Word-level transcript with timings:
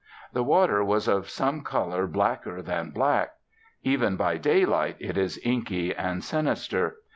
The 0.33 0.43
water 0.43 0.83
was 0.83 1.07
of 1.07 1.29
some 1.29 1.61
colour 1.63 2.07
blacker 2.07 2.63
than 2.63 2.89
black. 2.89 3.33
Even 3.83 4.15
by 4.15 4.37
daylight 4.37 4.95
it 4.97 5.15
is 5.15 5.39
inky 5.43 5.93
and 5.95 6.23
sinister. 6.23 6.95